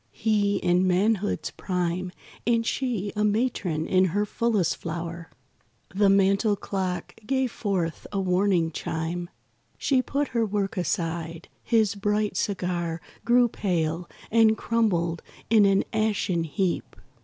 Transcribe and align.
He 0.13 0.55
in 0.55 0.87
manhood's 0.87 1.51
prime 1.51 2.11
And 2.47 2.65
she 2.65 3.13
a 3.15 3.23
matron 3.23 3.85
in 3.85 4.05
her 4.05 4.25
fullest 4.25 4.77
flower. 4.77 5.29
The 5.93 6.09
mantel 6.09 6.55
clock 6.55 7.13
gave 7.27 7.51
forth 7.51 8.07
a 8.11 8.19
warning 8.19 8.71
chime. 8.71 9.29
She 9.77 10.01
put 10.01 10.29
her 10.29 10.43
work 10.43 10.75
aside; 10.75 11.49
his 11.61 11.93
bright 11.93 12.35
cigar 12.35 12.99
Grew 13.25 13.47
pale, 13.47 14.09
and 14.31 14.57
crumbled 14.57 15.21
in 15.51 15.65
an 15.67 15.83
ashen 15.93 16.45
heap. 16.45 16.95